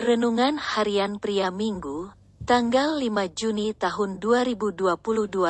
[0.00, 2.08] Renungan Harian Pria Minggu,
[2.48, 4.96] tanggal 5 Juni tahun 2022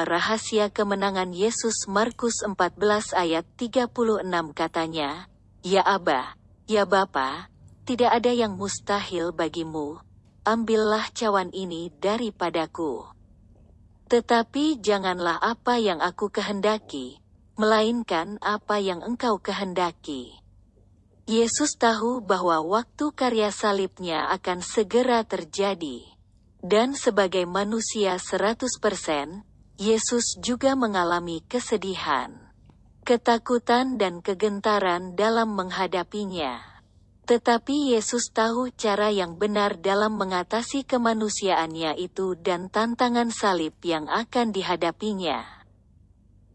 [0.03, 3.95] Rahasia Kemenangan Yesus Markus 14 ayat 36
[4.51, 5.31] katanya,
[5.63, 6.35] Ya Aba,
[6.67, 7.47] ya Bapa,
[7.87, 10.03] tidak ada yang mustahil bagimu,
[10.43, 13.07] ambillah cawan ini daripadaku.
[14.11, 17.23] Tetapi janganlah apa yang aku kehendaki,
[17.55, 20.43] melainkan apa yang engkau kehendaki.
[21.31, 26.03] Yesus tahu bahwa waktu karya salibnya akan segera terjadi.
[26.59, 29.47] Dan sebagai manusia 100%,
[29.79, 32.35] Yesus juga mengalami kesedihan,
[33.07, 36.83] ketakutan dan kegentaran dalam menghadapinya.
[37.31, 44.51] Tetapi Yesus tahu cara yang benar dalam mengatasi kemanusiaannya itu dan tantangan salib yang akan
[44.51, 45.47] dihadapinya.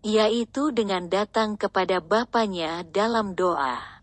[0.03, 3.94] Yaitu dengan datang kepada Bapaknya dalam doa.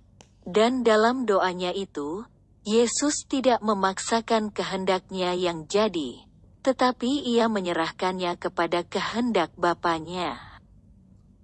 [0.42, 2.26] Dan dalam doanya itu,
[2.66, 6.26] Yesus tidak memaksakan kehendaknya yang jadi,
[6.66, 10.38] tetapi ia menyerahkannya kepada kehendak Bapaknya.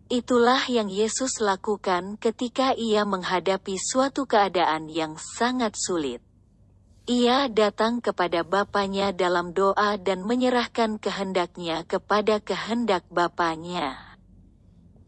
[0.09, 6.25] Itulah yang Yesus lakukan ketika ia menghadapi suatu keadaan yang sangat sulit.
[7.05, 14.08] Ia datang kepada Bapaknya dalam doa dan menyerahkan kehendaknya kepada kehendak Bapaknya.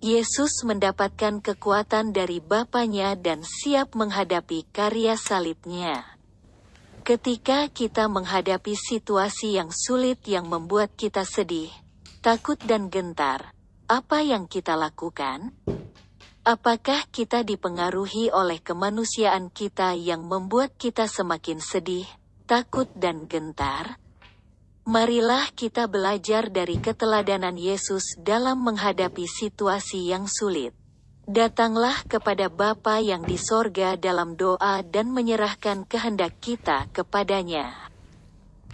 [0.01, 6.17] Yesus mendapatkan kekuatan dari Bapaknya dan siap menghadapi karya salibnya.
[7.05, 11.69] Ketika kita menghadapi situasi yang sulit yang membuat kita sedih,
[12.25, 13.53] takut dan gentar,
[13.93, 15.53] apa yang kita lakukan?
[16.49, 22.09] Apakah kita dipengaruhi oleh kemanusiaan kita yang membuat kita semakin sedih,
[22.49, 24.01] takut dan gentar?
[24.89, 30.73] Marilah kita belajar dari keteladanan Yesus dalam menghadapi situasi yang sulit.
[31.29, 37.93] Datanglah kepada Bapa yang di sorga dalam doa dan menyerahkan kehendak kita kepadanya.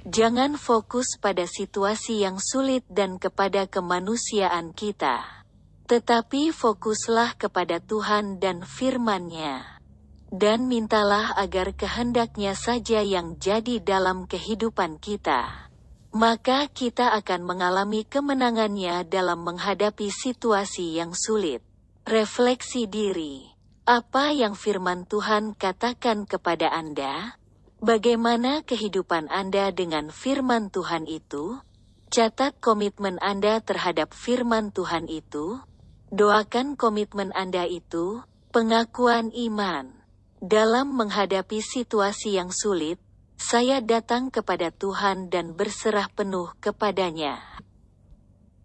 [0.07, 5.43] Jangan fokus pada situasi yang sulit dan kepada kemanusiaan kita.
[5.91, 9.83] Tetapi fokuslah kepada Tuhan dan firman-Nya.
[10.31, 15.67] Dan mintalah agar kehendaknya saja yang jadi dalam kehidupan kita
[16.17, 21.61] maka kita akan mengalami kemenangannya dalam menghadapi situasi yang sulit.
[22.09, 23.45] Refleksi diri.
[23.85, 27.37] Apa yang firman Tuhan katakan kepada Anda?
[27.85, 31.61] Bagaimana kehidupan Anda dengan firman Tuhan itu?
[32.09, 35.61] Catat komitmen Anda terhadap firman Tuhan itu.
[36.09, 38.25] Doakan komitmen Anda itu,
[38.57, 39.93] pengakuan iman.
[40.41, 42.97] Dalam menghadapi situasi yang sulit,
[43.37, 47.41] saya datang kepada Tuhan dan berserah penuh kepadanya.